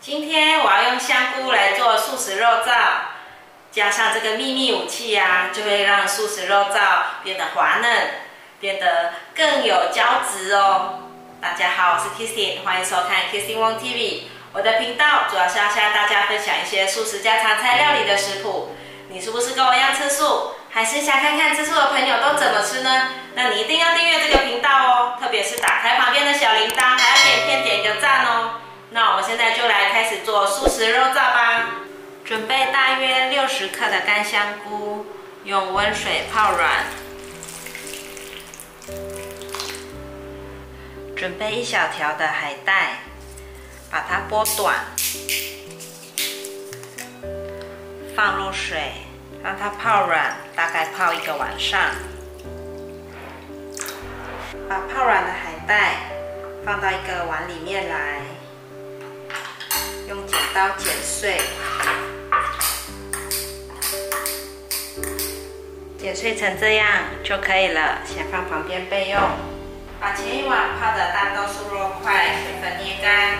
[0.00, 2.70] 今天我要用香菇来做素食肉燥，
[3.72, 7.90] 加上这个秘密武器呀、就会让素食肉燥变得滑嫩，
[8.60, 11.00] 变得更有胶质哦。
[11.42, 14.28] 大家好，我是 Kissy，欢迎收看 Kissy Wong TV。
[14.52, 18.76] 我的频道主要是要向大家分享一些素食家常菜料理的食谱。
[19.08, 23.08] 你是不是跟我一样吃素，还是想看看吃素的朋友都怎么吃呢？
[23.34, 28.60] 那你一定要订阅这个频道哦，特别是打开旁边的小铃铛，还要点片点一个赞哦。
[28.90, 31.70] 那我们现在就来开始做素食肉燥吧。
[32.24, 35.06] 准备大约六十克的干香菇，
[35.44, 36.84] 用温水泡软。
[41.16, 43.00] 准备一小条的海带，
[43.90, 44.76] 把它剥短，
[48.14, 48.92] 放入水，
[49.42, 51.80] 让它泡软，大概泡一个晚上。
[54.68, 55.94] 把泡软的海带
[56.64, 58.20] 放到一个碗里面来。
[60.54, 61.40] 刀剪碎，
[65.98, 66.86] 剪碎成这样
[67.22, 69.20] 就可以了，先放旁边备用。
[70.00, 73.38] 把前一晚泡的大豆酥肉块水分捏干，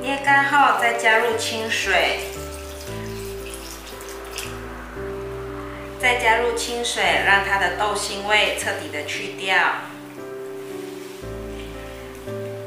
[0.00, 2.20] 捏干后再加入清水。
[6.02, 9.56] 再加入清水，让它的豆腥味彻底的去掉。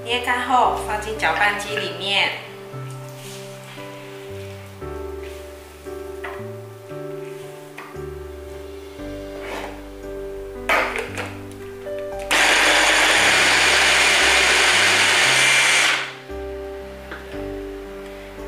[0.05, 2.29] 捏干后放进搅拌机里面，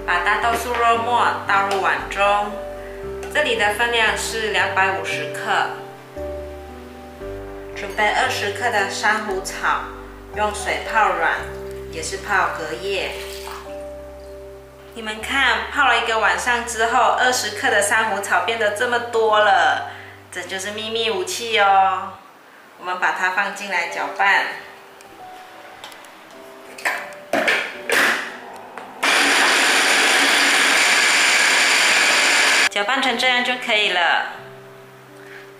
[0.06, 2.67] 把大豆素肉末倒入碗中。
[3.38, 5.70] 这里的分量是两百五十克，
[7.76, 9.82] 准备二十克的珊瑚草，
[10.36, 11.34] 用水泡软，
[11.92, 13.12] 也是泡隔夜。
[14.96, 19.92] 你们看，泡了一个晚上之后，二十克的珊瑚草变得这么多了，
[20.32, 22.14] 这就是秘密武器哦。
[22.80, 24.46] 我们把它放进来搅拌。
[32.78, 34.34] 搅拌成这样就可以了，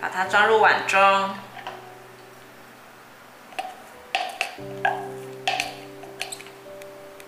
[0.00, 1.34] 把它装入碗中。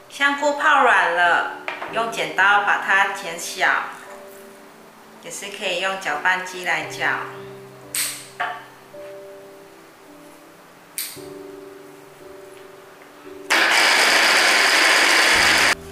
[0.09, 1.55] 香菇泡软了，
[1.93, 3.67] 用剪刀把它剪小，
[5.25, 7.09] 也是可以用搅拌机来搅。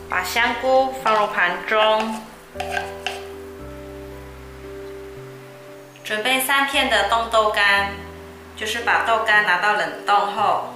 [0.09, 2.22] 把香菇放入盘中。
[6.09, 7.91] 准备三片的冻豆干，
[8.57, 10.73] 就是把豆干拿到冷冻后，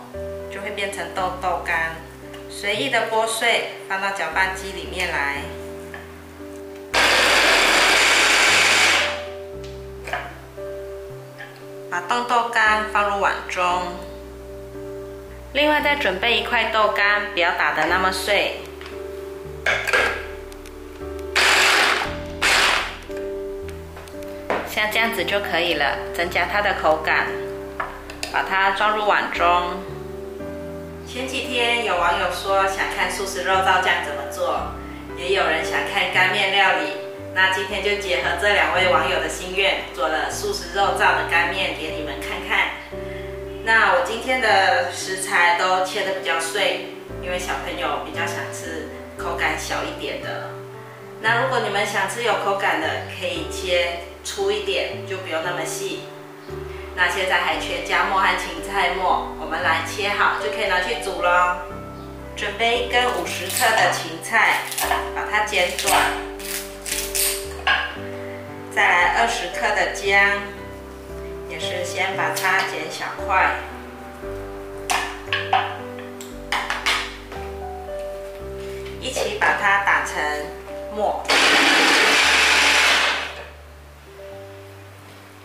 [0.53, 1.97] 就会变成豆豆干，
[2.51, 5.37] 随意的剥碎，放到搅拌机里面来。
[11.91, 13.65] 把冻豆干放入碗中。
[15.55, 18.61] 另外再准备一块豆干，不要打得那么碎。
[24.83, 27.29] 像这样子就可以了，增加它的口感。
[28.33, 29.47] 把它装入碗中。
[31.07, 34.73] 前几天有网友说想看素食肉燥酱怎么做，
[35.17, 36.95] 也有人想看干面料理。
[37.33, 42.71] 那今天就结合这两位网友的心愿，做了素食肉燥的干面给你们看看。
[43.63, 46.87] 那我今天的食材都切得比较碎，
[47.23, 50.51] 因为小朋友比较想吃口感小一点的。
[51.21, 52.89] 那如果你们想吃有口感的，
[53.21, 54.01] 可以切。
[54.25, 56.03] 粗一点就不用那么细。
[56.95, 61.67] 那现在还缺姜末和芹菜末，我们来切好就可以拿去煮了。
[62.37, 64.61] 准备一根五十克的芹菜，
[65.15, 66.01] 把它剪短。
[68.75, 70.41] 再来二十克的姜，
[71.49, 73.57] 也是先把它剪小块，
[79.01, 80.23] 一起把它打成
[80.95, 81.23] 末。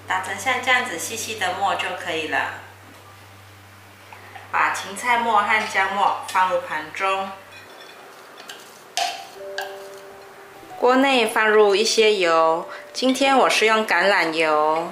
[0.07, 2.61] 打成像这样子细细的末就可以了。
[4.49, 7.29] 把芹菜末和姜末放入盘中，
[10.79, 14.91] 锅内放入一些油，今天我是用橄榄油。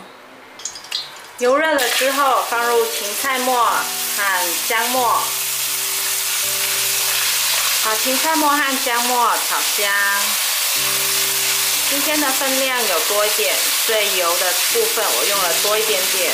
[1.38, 5.18] 油热了之后，放入芹菜末和姜末，
[7.86, 9.90] 把芹菜末和姜末炒香。
[11.88, 13.56] 今天的分量有多一点，
[13.86, 16.34] 所以油的部分我用了多一点点。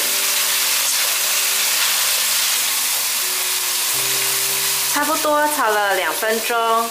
[4.94, 6.90] 差不多炒了两分钟，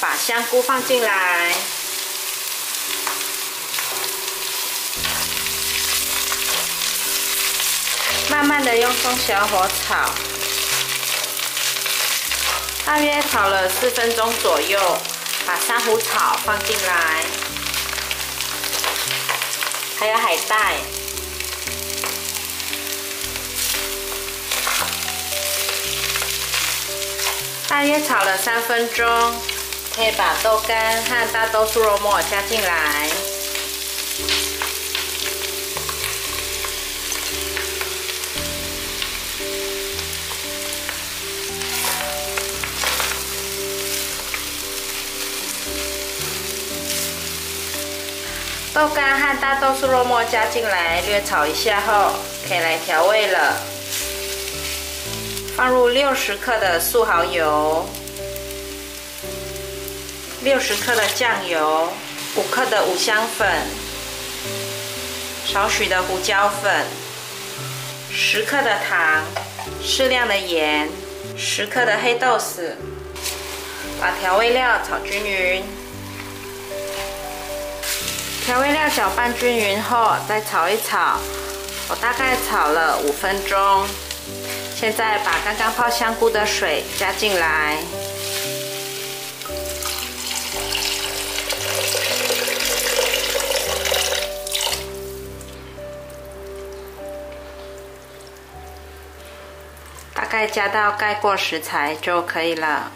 [0.00, 1.54] 把香菇放进来，
[8.28, 10.10] 慢慢的用中小火炒，
[12.84, 14.98] 大约炒了四分钟左右，
[15.46, 17.24] 把珊瑚草放进来。
[20.02, 20.74] 还有海带，
[27.68, 29.06] 大约炒了三分钟，
[29.94, 33.31] 可以把豆干和大豆酥肉末加进来。
[48.74, 52.12] 豆干和大豆素肉末加进来，略炒一下后，
[52.48, 53.54] 可以来调味了。
[55.54, 57.86] 放入六十克的素蚝油，
[60.42, 61.92] 六十克的酱油，
[62.36, 63.46] 五克的五香粉，
[65.44, 66.86] 少许的胡椒粉，
[68.10, 69.22] 十克的糖，
[69.84, 70.88] 适量的盐，
[71.36, 72.72] 十克的黑豆豉，
[74.00, 75.62] 把调味料炒均匀。
[78.44, 81.16] 调味料搅拌均匀后，再炒一炒。
[81.88, 83.86] 我大概炒了五分钟。
[84.74, 87.76] 现在把刚刚泡香菇的水加进来，
[100.12, 102.90] 大概加到盖过食材就可以了。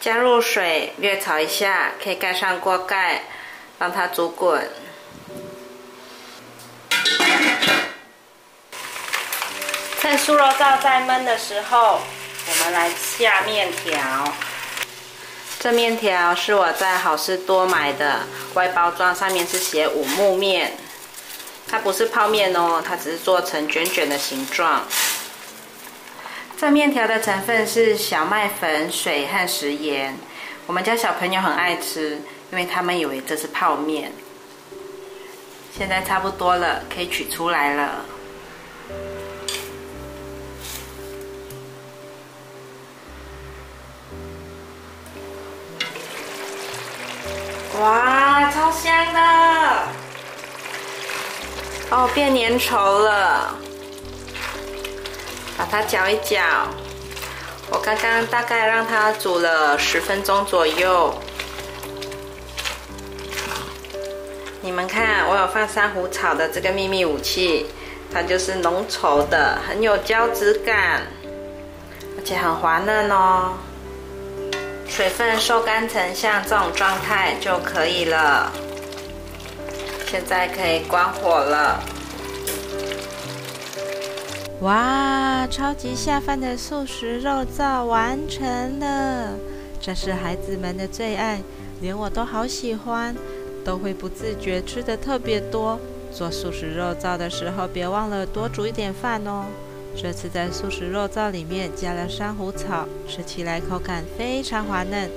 [0.00, 3.24] 加入水，略炒一下，可以盖上锅盖，
[3.78, 4.70] 让它煮滚。
[10.00, 12.00] 趁酥肉燥在焖的时候，
[12.46, 14.32] 我们来下面条。
[15.58, 18.20] 这面条是我在好事多买的，
[18.54, 20.78] 外包装上面是写五木面，
[21.68, 24.86] 它不是泡面哦，它只是做成卷卷的形状。
[26.60, 30.18] 这面条的成分是小麦粉、水和食盐。
[30.66, 32.20] 我们家小朋友很爱吃，
[32.50, 34.10] 因为他们以为这是泡面。
[35.72, 38.04] 现在差不多了，可以取出来了。
[47.80, 49.20] 哇，超香的！
[51.90, 53.56] 哦，变粘稠了。
[55.58, 56.40] 把它搅一搅，
[57.68, 61.12] 我刚刚大概让它煮了十分钟左右。
[64.60, 67.66] 你们看，我有放珊瑚草的这个秘密武器，
[68.14, 71.02] 它就是浓稠的，很有胶质感，
[72.16, 73.54] 而且很滑嫩哦。
[74.88, 78.52] 水分收干成像这种状态就可以了。
[80.06, 81.82] 现在可以关火了。
[84.60, 89.34] 哇，超级下饭的素食肉燥完成了！
[89.80, 91.40] 这是孩子们的最爱，
[91.80, 93.14] 连我都好喜欢，
[93.64, 95.78] 都会不自觉吃得特别多。
[96.12, 99.44] 做素食肉燥的时候，别忘了多煮一点饭哦。
[99.96, 105.08] 这次在素食肉燥里面加了珊瑚草，吃起来口感非常滑嫩。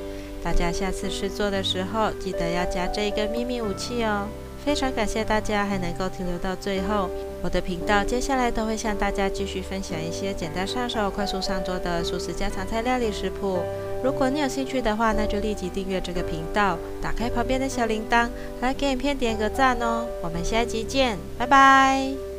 [0.44, 4.28] 大家下次试做的时候，记得要加这个秘密武器哦。
[4.64, 7.10] 非常感谢大家还能够停留到最后。
[7.42, 13.60] 我的频道接下来都会向大家继续分享一些简单上手、快速上桌的素食家常菜料理食谱。
[14.04, 18.30] 如果你有兴趣的话，那就立即订阅这个频道，打开旁边的小铃铛，
[18.62, 20.08] 来给影片点个赞哦。
[20.22, 22.31] 我们下一集见，拜拜。